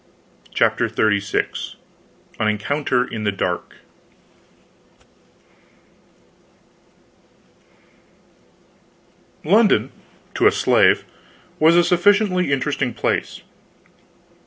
[0.51, 1.75] CHAPTER XXXVI
[2.39, 3.75] AN ENCOUNTER IN THE DARK
[9.43, 9.91] London
[10.33, 11.05] to a slave
[11.59, 13.41] was a sufficiently interesting place.